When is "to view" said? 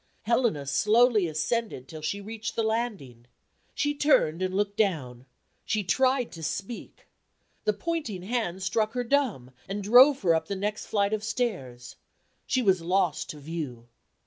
13.29-13.89